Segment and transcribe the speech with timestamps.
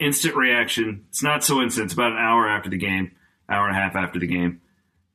[0.00, 1.04] instant reaction.
[1.10, 1.86] It's not so instant.
[1.86, 3.12] It's about an hour after the game,
[3.48, 4.60] hour and a half after the game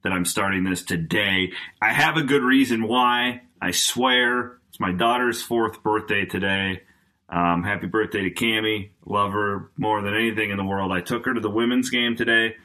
[0.03, 1.51] that I'm starting this today.
[1.81, 3.41] I have a good reason why.
[3.61, 4.59] I swear.
[4.69, 6.83] It's my daughter's fourth birthday today.
[7.27, 8.91] Um, happy birthday to Cami.
[9.05, 10.91] Love her more than anything in the world.
[10.91, 12.55] I took her to the women's game today.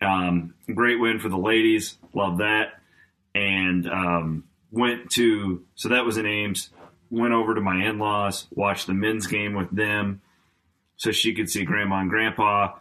[0.00, 1.98] Um, great win for the ladies.
[2.14, 2.80] Love that.
[3.34, 6.70] And um, went to, so that was in Ames.
[7.10, 10.22] Went over to my in laws, watched the men's game with them
[10.98, 12.74] so she could see grandma and grandpa.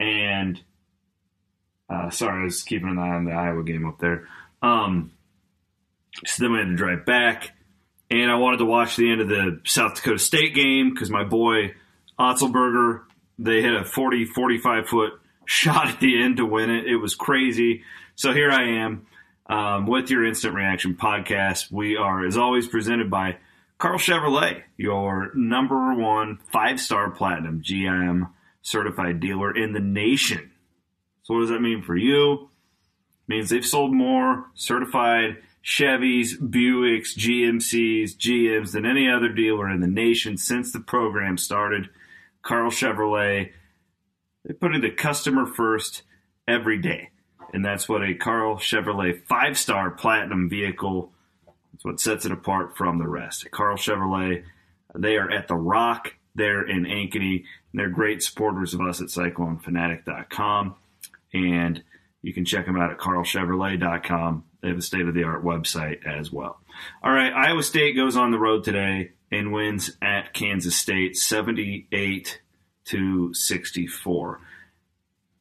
[0.00, 0.60] And
[1.88, 4.26] uh, sorry, I was keeping an eye on the Iowa game up there.
[4.62, 5.12] Um,
[6.26, 7.52] so then we had to drive back,
[8.10, 11.24] and I wanted to watch the end of the South Dakota State game because my
[11.24, 11.74] boy
[12.18, 13.02] Otzelberger,
[13.38, 15.12] they hit a 40, 45 foot
[15.46, 16.86] shot at the end to win it.
[16.86, 17.84] It was crazy.
[18.16, 19.06] So here I am
[19.46, 21.70] um, with your Instant Reaction podcast.
[21.70, 23.36] We are, as always, presented by
[23.80, 28.30] Karl Chevrolet, your number one five star platinum GM
[28.60, 30.50] certified dealer in the nation.
[31.22, 32.32] So, what does that mean for you?
[32.32, 39.80] It means they've sold more certified Chevys, Buicks, GMCs, GMs than any other dealer in
[39.80, 41.88] the nation since the program started.
[42.42, 43.50] Karl Chevrolet,
[44.44, 46.02] they put the customer first
[46.46, 47.08] every day.
[47.54, 51.12] And that's what a Karl Chevrolet five star platinum vehicle,
[51.80, 53.50] that's what sets it apart from the rest.
[53.50, 54.44] Karl Chevrolet,
[54.94, 57.44] they are at the Rock there in Ankeny.
[57.72, 60.74] They're great supporters of us at CycloneFanatic.com.
[61.32, 61.82] And
[62.20, 64.44] you can check them out at karlchevrolet.com.
[64.60, 66.60] They have a state of the art website as well.
[67.02, 72.42] All right, Iowa State goes on the road today and wins at Kansas State 78
[72.86, 74.40] to 64.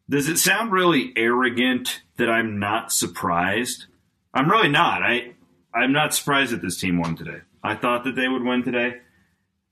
[0.10, 3.88] Does it sound really arrogant that I'm not surprised?
[4.34, 5.04] I'm really not.
[5.04, 5.34] I
[5.74, 7.40] I'm not surprised that this team won today.
[7.64, 8.98] I thought that they would win today.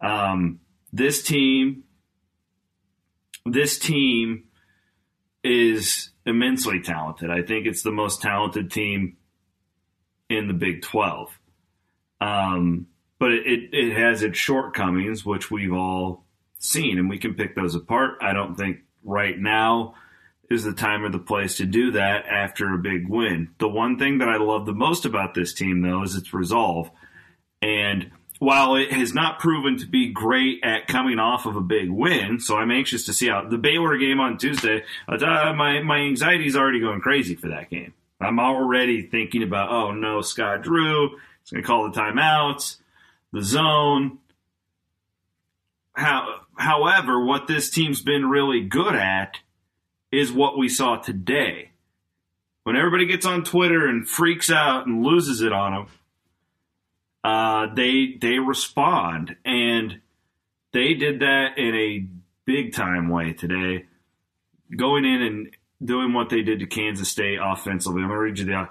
[0.01, 0.59] Um,
[0.93, 1.83] this team,
[3.45, 4.45] this team
[5.43, 7.29] is immensely talented.
[7.29, 9.17] I think it's the most talented team
[10.29, 11.39] in the Big 12.
[12.19, 12.87] Um,
[13.19, 16.25] but it, it, it has its shortcomings, which we've all
[16.59, 18.17] seen, and we can pick those apart.
[18.21, 19.95] I don't think right now
[20.49, 23.49] is the time or the place to do that after a big win.
[23.59, 26.89] The one thing that I love the most about this team, though, is its resolve.
[27.61, 31.89] And while it has not proven to be great at coming off of a big
[31.89, 34.83] win, so I'm anxious to see how the Baylor game on Tuesday.
[35.07, 37.93] Uh, my my anxiety is already going crazy for that game.
[38.19, 42.77] I'm already thinking about, oh no, Scott Drew is going to call the timeouts,
[43.31, 44.19] the zone.
[45.93, 49.39] How, however, what this team's been really good at
[50.11, 51.71] is what we saw today.
[52.63, 55.87] When everybody gets on Twitter and freaks out and loses it on them,
[57.23, 60.01] uh, they they respond, and
[60.73, 62.05] they did that in a
[62.45, 63.85] big time way today,
[64.75, 68.01] going in and doing what they did to Kansas State offensively.
[68.01, 68.69] I'm to read you the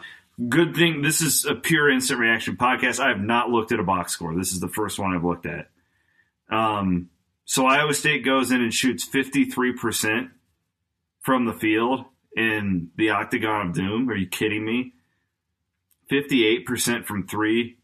[0.48, 1.02] good thing.
[1.02, 3.00] This is a pure instant reaction podcast.
[3.00, 4.34] I have not looked at a box score.
[4.34, 5.68] This is the first one I've looked at.
[6.50, 7.10] Um,
[7.44, 10.30] so Iowa State goes in and shoots 53%
[11.26, 12.04] from the field
[12.36, 14.08] in the Octagon of Doom.
[14.08, 14.92] Are you kidding me?
[16.08, 17.78] 58% from three.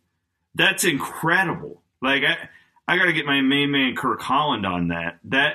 [0.54, 1.82] That's incredible.
[2.00, 2.48] Like I,
[2.86, 5.18] I got to get my main man Kirk Haaland on that.
[5.24, 5.54] That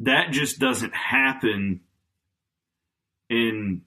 [0.00, 1.82] that just doesn't happen
[3.30, 3.82] in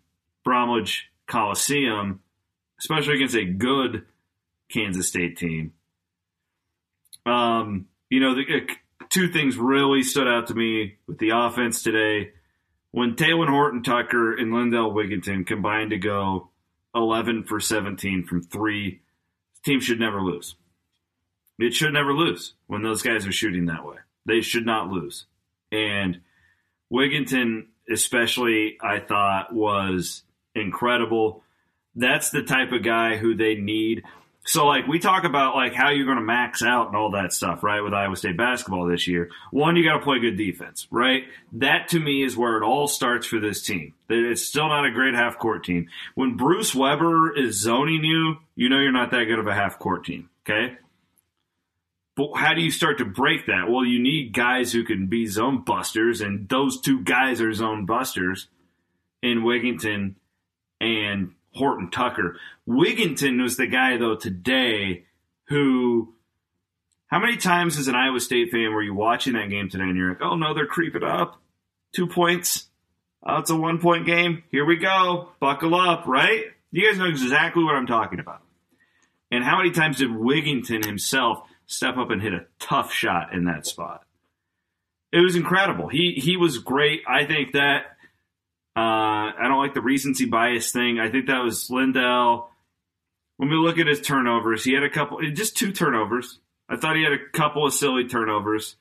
[0.46, 2.22] Bramlage Coliseum,
[2.80, 4.06] especially against a good
[4.70, 5.74] Kansas State team.
[7.26, 8.74] Um, you know, the, uh,
[9.10, 12.32] two things really stood out to me with the offense today.
[12.92, 16.50] When Talen Horton Tucker and Lindell Wigginton combined to go
[16.94, 19.02] 11 for 17 from three,
[19.56, 20.56] the team should never lose.
[21.58, 23.98] It should never lose when those guys are shooting that way.
[24.26, 25.26] They should not lose.
[25.72, 26.22] And
[26.92, 30.24] Wigginton especially, I thought was
[30.56, 31.44] incredible.
[31.96, 34.04] That's the type of guy who they need.
[34.44, 37.32] So, like, we talk about like how you're going to max out and all that
[37.32, 37.82] stuff, right?
[37.82, 41.26] With Iowa State basketball this year, one, you got to play good defense, right?
[41.54, 43.94] That to me is where it all starts for this team.
[44.10, 45.90] It's still not a great half court team.
[46.16, 49.78] When Bruce Weber is zoning you, you know you're not that good of a half
[49.78, 50.76] court team, okay?
[52.16, 53.70] But how do you start to break that?
[53.70, 57.86] Well, you need guys who can be zone busters, and those two guys are zone
[57.86, 58.48] busters
[59.22, 60.16] in Wigginton
[60.82, 62.38] and Horton Tucker.
[62.68, 65.06] Wigginton was the guy, though, today
[65.48, 66.14] who.
[67.08, 69.98] How many times as an Iowa State fan were you watching that game today and
[69.98, 71.42] you're like, oh no, they're creeping up?
[71.94, 72.68] Two points.
[73.26, 74.44] Oh, it's a one point game.
[74.50, 75.30] Here we go.
[75.42, 76.46] Buckle up, right?
[76.72, 78.42] You guys know exactly what I'm talking about.
[79.30, 83.44] And how many times did Wigginton himself step up and hit a tough shot in
[83.46, 84.04] that spot.
[85.12, 85.90] it was incredible.
[85.90, 87.02] He he was great.
[87.08, 87.91] I think that
[88.76, 91.00] uh, I don't like the recency bias thing.
[91.00, 92.50] I think that was Lindell.
[93.38, 96.40] When we look at his turnovers, he had a couple, just two turnovers.
[96.70, 98.76] I thought he had a couple of silly turnovers.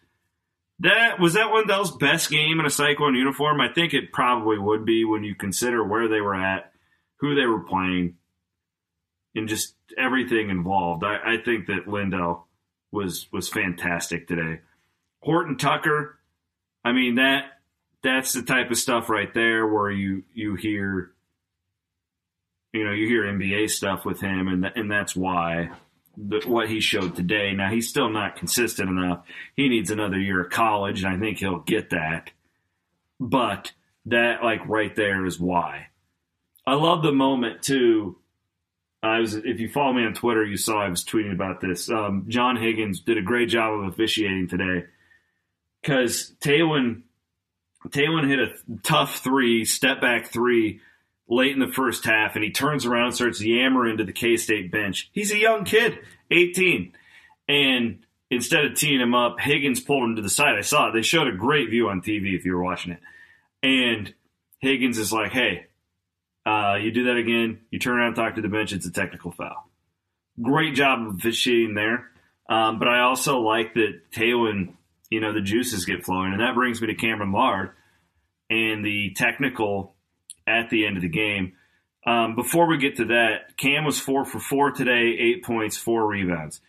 [0.80, 3.60] That was that Lindell's best game in a Cyclone uniform.
[3.60, 6.72] I think it probably would be when you consider where they were at,
[7.16, 8.14] who they were playing,
[9.34, 11.04] and just everything involved.
[11.04, 12.46] I, I think that Lindell
[12.92, 14.60] was was fantastic today.
[15.20, 16.18] Horton Tucker,
[16.84, 17.59] I mean that
[18.02, 21.12] that's the type of stuff right there where you you hear
[22.72, 25.70] you know you hear NBA stuff with him and th- and that's why
[26.16, 27.52] the, what he showed today.
[27.52, 29.24] Now he's still not consistent enough.
[29.56, 32.30] He needs another year of college and I think he'll get that.
[33.18, 33.72] But
[34.06, 35.88] that like right there is why.
[36.66, 38.16] I love the moment too.
[39.02, 41.90] I was if you follow me on Twitter, you saw I was tweeting about this.
[41.90, 44.84] Um, John Higgins did a great job of officiating today
[45.80, 47.02] because Talen
[47.88, 50.80] Talen hit a tough three, step back three
[51.28, 54.36] late in the first half, and he turns around and starts yammering to the K
[54.36, 55.08] State bench.
[55.12, 55.98] He's a young kid,
[56.30, 56.92] 18.
[57.48, 58.00] And
[58.30, 60.56] instead of teeing him up, Higgins pulled him to the side.
[60.56, 60.92] I saw it.
[60.92, 63.00] They showed a great view on TV if you were watching it.
[63.62, 64.12] And
[64.60, 65.66] Higgins is like, hey,
[66.46, 68.92] uh, you do that again, you turn around and talk to the bench, it's a
[68.92, 69.68] technical foul.
[70.40, 72.08] Great job of officiating there.
[72.48, 74.74] Um, but I also like that Talen
[75.10, 76.32] you know, the juices get flowing.
[76.32, 77.70] And that brings me to Cameron Lard
[78.48, 79.94] and the technical
[80.46, 81.52] at the end of the game.
[82.06, 86.06] Um, before we get to that, Cam was four for four today, eight points, four
[86.06, 86.60] rebounds.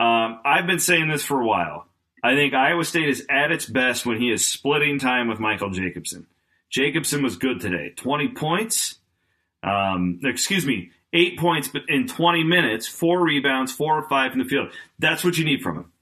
[0.00, 1.86] Um, I've been saying this for a while.
[2.22, 5.70] I think Iowa State is at its best when he is splitting time with Michael
[5.70, 6.26] Jacobson.
[6.70, 7.92] Jacobson was good today.
[7.96, 8.96] 20 points.
[9.62, 14.38] Um, excuse me, eight points, but in 20 minutes, four rebounds, four or five in
[14.38, 14.72] the field.
[14.98, 15.92] That's what you need from him.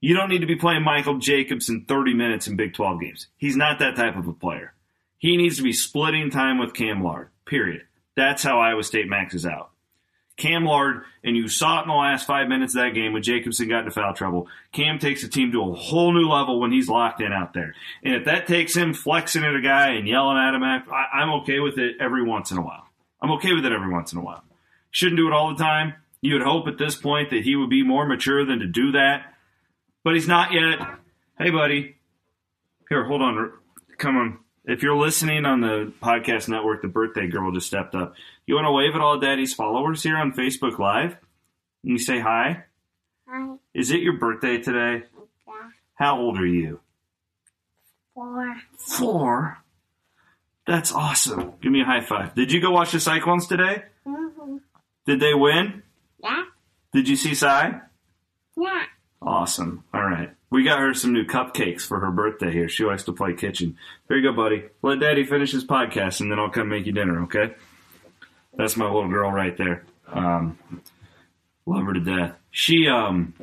[0.00, 3.26] You don't need to be playing Michael Jacobson 30 minutes in Big 12 games.
[3.36, 4.72] He's not that type of a player.
[5.18, 7.82] He needs to be splitting time with Cam Lard, period.
[8.16, 9.70] That's how Iowa State maxes out.
[10.38, 13.22] Cam Lard, and you saw it in the last five minutes of that game when
[13.22, 14.48] Jacobson got into foul trouble.
[14.72, 17.74] Cam takes the team to a whole new level when he's locked in out there.
[18.02, 21.30] And if that takes him flexing at a guy and yelling at him, I, am
[21.42, 22.86] okay with it every once in a while.
[23.20, 24.42] I'm okay with it every once in a while.
[24.90, 25.92] Shouldn't do it all the time.
[26.22, 28.92] You would hope at this point that he would be more mature than to do
[28.92, 29.34] that
[30.04, 30.78] but he's not yet.
[31.38, 31.96] Hey, buddy.
[32.88, 33.52] Here, hold on.
[33.98, 34.38] Come on.
[34.64, 38.14] If you're listening on the podcast network, the birthday girl just stepped up.
[38.46, 41.16] You want to wave at all Daddy's followers here on Facebook Live?
[41.82, 42.64] Can you say hi?
[43.28, 43.54] Hi.
[43.74, 45.04] Is it your birthday today?
[45.46, 45.70] Yeah.
[45.94, 46.80] How old are you?
[48.14, 48.56] Four.
[48.76, 49.58] Four.
[50.66, 51.54] That's awesome.
[51.62, 52.34] Give me a high five.
[52.34, 53.84] Did you go watch the Cyclones today?
[54.06, 54.58] Mm-hmm.
[55.06, 55.82] Did they win?
[56.22, 56.44] Yeah.
[56.92, 57.80] Did you see Cy?
[58.56, 58.82] Yeah.
[59.22, 59.84] Awesome.
[59.92, 60.30] All right.
[60.50, 62.68] We got her some new cupcakes for her birthday here.
[62.68, 63.76] She likes to play kitchen.
[64.08, 64.64] There you go, buddy.
[64.82, 67.54] Let daddy finish his podcast and then I'll come make you dinner, okay?
[68.56, 69.84] That's my little girl right there.
[70.08, 70.58] Um,
[71.66, 72.34] love her to death.
[72.50, 73.34] She um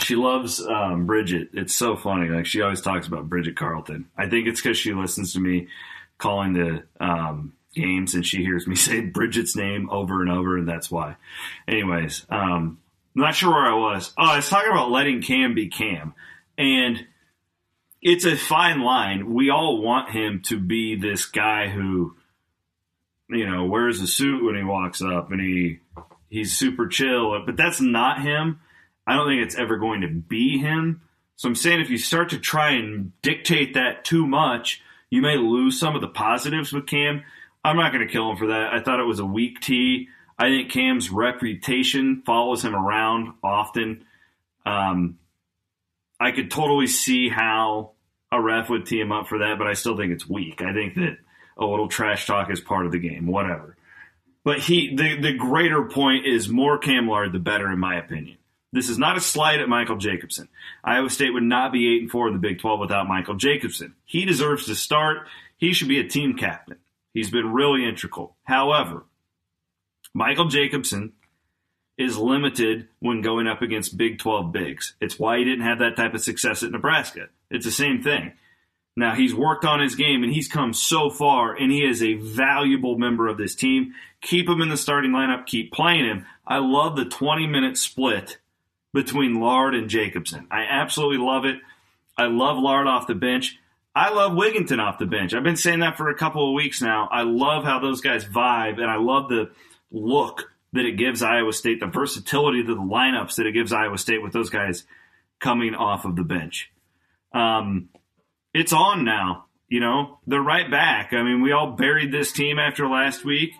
[0.00, 1.50] she loves um, Bridget.
[1.52, 2.28] It's so funny.
[2.28, 4.06] Like she always talks about Bridget Carleton.
[4.18, 5.68] I think it's because she listens to me
[6.18, 10.68] calling the um, games and she hears me say Bridget's name over and over, and
[10.68, 11.16] that's why.
[11.68, 12.78] Anyways, um,
[13.14, 14.12] not sure where I was.
[14.18, 16.14] Oh, I was talking about letting Cam be Cam.
[16.58, 17.06] And
[18.02, 19.32] it's a fine line.
[19.32, 22.16] We all want him to be this guy who,
[23.28, 25.78] you know, wears a suit when he walks up and he
[26.28, 27.40] he's super chill.
[27.44, 28.60] But that's not him.
[29.06, 31.02] I don't think it's ever going to be him.
[31.36, 35.36] So I'm saying if you start to try and dictate that too much, you may
[35.36, 37.22] lose some of the positives with Cam.
[37.64, 38.72] I'm not going to kill him for that.
[38.72, 40.08] I thought it was a weak tee.
[40.38, 44.04] I think Cam's reputation follows him around often.
[44.66, 45.18] Um,
[46.18, 47.92] I could totally see how
[48.32, 50.60] a ref would tee him up for that, but I still think it's weak.
[50.60, 51.18] I think that
[51.56, 53.76] a little trash talk is part of the game, whatever.
[54.44, 58.38] But he, the, the greater point is more Cam Lard, the better, in my opinion.
[58.72, 60.48] This is not a slight at Michael Jacobson.
[60.82, 63.94] Iowa State would not be eight and four in the Big 12 without Michael Jacobson.
[64.04, 65.28] He deserves to start.
[65.56, 66.78] He should be a team captain.
[67.14, 68.36] He's been really integral.
[68.42, 69.04] However,
[70.14, 71.12] Michael Jacobson
[71.98, 74.94] is limited when going up against Big 12 bigs.
[75.00, 77.28] It's why he didn't have that type of success at Nebraska.
[77.50, 78.32] It's the same thing.
[78.96, 82.14] Now, he's worked on his game and he's come so far, and he is a
[82.14, 83.94] valuable member of this team.
[84.20, 86.26] Keep him in the starting lineup, keep playing him.
[86.46, 88.38] I love the 20 minute split
[88.92, 90.46] between Lard and Jacobson.
[90.50, 91.56] I absolutely love it.
[92.16, 93.58] I love Lard off the bench.
[93.96, 95.34] I love Wigginton off the bench.
[95.34, 97.08] I've been saying that for a couple of weeks now.
[97.10, 99.50] I love how those guys vibe, and I love the
[99.94, 103.96] look that it gives Iowa State, the versatility to the lineups that it gives Iowa
[103.96, 104.84] State with those guys
[105.40, 106.72] coming off of the bench.
[107.32, 107.88] Um,
[108.52, 109.46] it's on now.
[109.68, 111.12] You know, they're right back.
[111.12, 113.52] I mean, we all buried this team after last week.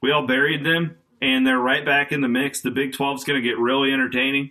[0.00, 2.60] We all buried them, and they're right back in the mix.
[2.60, 4.50] The Big 12 is going to get really entertaining.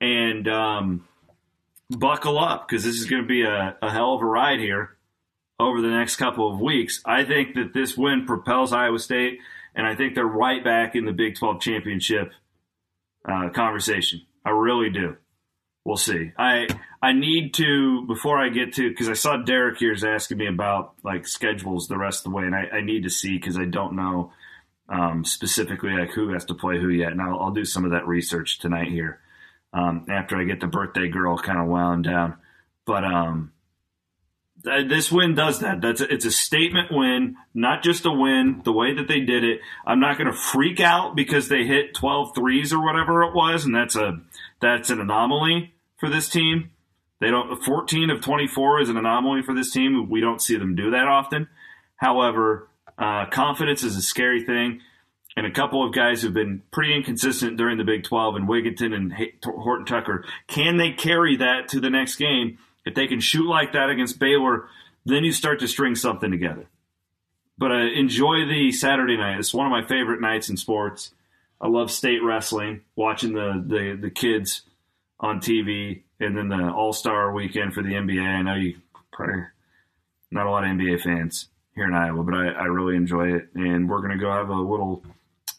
[0.00, 1.08] And um,
[1.90, 4.96] buckle up because this is going to be a, a hell of a ride here
[5.58, 7.00] over the next couple of weeks.
[7.04, 9.40] I think that this win propels Iowa State,
[9.76, 12.32] and I think they're right back in the Big 12 championship
[13.28, 14.22] uh, conversation.
[14.44, 15.16] I really do.
[15.84, 16.32] We'll see.
[16.36, 16.66] I
[17.00, 20.48] I need to before I get to because I saw Derek here is asking me
[20.48, 23.56] about like schedules the rest of the way, and I, I need to see because
[23.56, 24.32] I don't know
[24.88, 27.92] um, specifically like who has to play who yet, and I'll, I'll do some of
[27.92, 29.20] that research tonight here
[29.72, 32.36] um, after I get the birthday girl kind of wound down.
[32.84, 33.52] But um,
[34.62, 35.80] this win does that.
[35.80, 38.62] That's a, it's a statement win, not just a win.
[38.64, 41.94] The way that they did it, I'm not going to freak out because they hit
[41.94, 44.20] 12 threes or whatever it was, and that's a
[44.60, 46.70] that's an anomaly for this team.
[47.20, 50.08] They don't 14 of 24 is an anomaly for this team.
[50.10, 51.48] We don't see them do that often.
[51.96, 54.80] However, uh, confidence is a scary thing,
[55.36, 58.92] and a couple of guys who've been pretty inconsistent during the Big 12 and Wigginton
[58.94, 59.12] and
[59.44, 62.58] Horton Tucker, can they carry that to the next game?
[62.86, 64.68] If they can shoot like that against Baylor,
[65.04, 66.68] then you start to string something together.
[67.58, 69.38] But uh, enjoy the Saturday night.
[69.38, 71.12] It's one of my favorite nights in sports.
[71.60, 74.62] I love state wrestling, watching the, the, the kids
[75.18, 78.22] on TV, and then the All Star weekend for the NBA.
[78.22, 78.76] I know you
[79.12, 79.44] probably
[80.30, 83.48] not a lot of NBA fans here in Iowa, but I, I really enjoy it.
[83.54, 85.02] And we're going to go have a little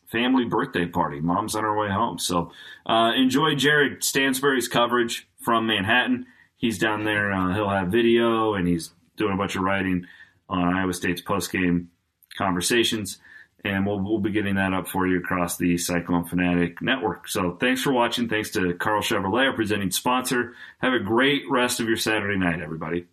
[0.07, 1.19] family birthday party.
[1.19, 2.19] Mom's on her way home.
[2.19, 2.51] So
[2.85, 6.27] uh, enjoy Jared Stansbury's coverage from Manhattan.
[6.57, 7.31] He's down there.
[7.31, 10.05] Uh, he'll have video and he's doing a bunch of writing
[10.49, 11.89] on Iowa State's post game
[12.37, 13.19] conversations
[13.63, 17.27] and we'll, we'll be getting that up for you across the Cyclone Fanatic network.
[17.27, 18.29] So thanks for watching.
[18.29, 20.53] Thanks to Karl Chevrolet, our presenting sponsor.
[20.79, 23.07] Have a great rest of your Saturday night, everybody.